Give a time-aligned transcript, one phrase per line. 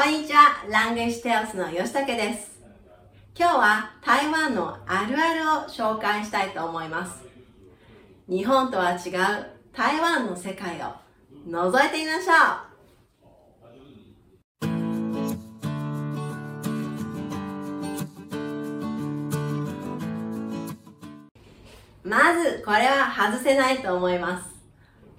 [0.00, 2.60] こんにちは、ランゲージテオスの吉武です。
[3.36, 7.24] 今日は台湾のあるあるを紹介したいと思います。
[8.28, 9.12] 日本とは違う
[9.72, 10.94] 台湾の世界を
[11.48, 12.32] 覗いてみましょ
[22.04, 24.44] うまずこれは外せないと思います。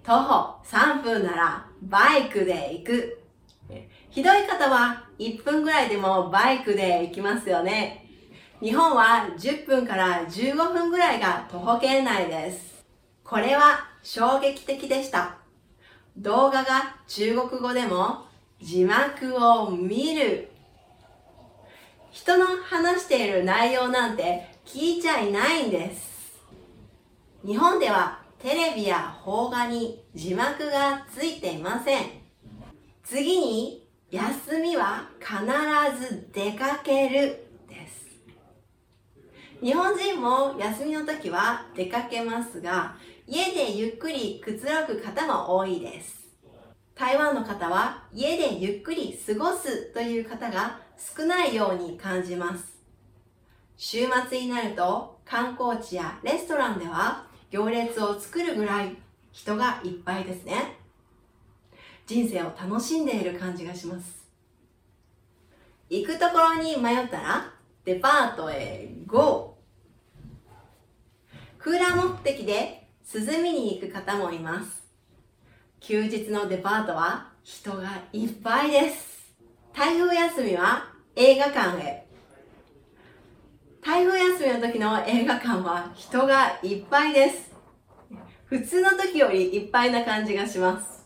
[0.04, 3.19] 徒歩3分ならバイクで行く。
[4.10, 8.06] ひどい方は1分ぐらいでもバイクで行きますよね。
[8.62, 12.84] 日本は10分から15分ぐらいが徒歩圏内です。
[13.24, 15.38] これは衝撃的でした。
[16.18, 18.26] 動画が中国語でも
[18.62, 20.50] 字幕を見る。
[22.12, 26.42] 人の話している内容なんて聞いちゃいないんです。
[27.46, 32.29] 日本ではテレビや邦画に字幕がついていません。
[33.10, 35.36] 次に、休みは必
[36.00, 38.06] ず出かけるです。
[39.64, 46.28] 日本人も休みの時は出かけますが、家でゆっくりくつろぐ方も多いです。
[46.94, 52.78] 台湾の方は家でゆっくり過ごすという方が少ないように感じます。
[53.76, 58.96] 週末になると観光地やレストランでは行列を作るぐらい
[59.32, 60.79] 人がいっぱいですね。
[62.10, 64.28] 人生を楽しんでいる感じがします。
[65.92, 67.54] 行くところに迷ったら
[67.86, 69.56] デパートへ GO!
[71.60, 74.88] クーラー目的で涼みに行く方もいます。
[75.82, 79.36] 休日のデパートは人がいっぱいです。
[79.72, 82.08] 台風休みは映画館へ。
[83.84, 87.52] 台風休みの時の映画館は人がいっぱいです。
[88.46, 90.99] 普通の時よりいっぱいな感じがします。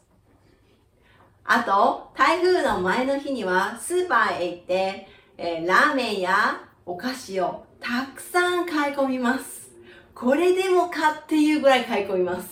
[1.45, 9.71] あと、台風の前の日にはスーパーへ行って、えーラーメンやお菓子をたくさん買い込みます。
[10.15, 12.49] これでもかっていうぐらい買い込みます。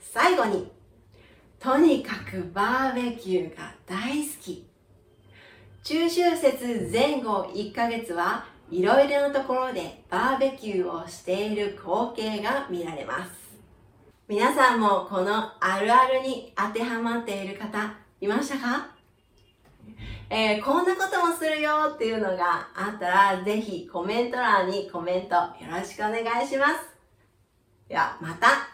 [0.00, 0.70] 最後に、
[1.58, 4.66] とにかくバーベキューが大好き。
[5.82, 13.51] 中秋節前後1ヶ月はいろいろなところでバーベキューをしている光景が見られます。
[14.32, 18.86] 皆さんもこのあるあるに当てはまっている方いましたか？
[20.30, 26.80] えーこんなこともするよっていうのがあったらぜひコメント欄にコメントよろしくお願いします。
[27.90, 28.70] ではまた